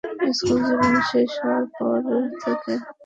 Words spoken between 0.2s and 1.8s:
school জীবন শেষ হওয়ার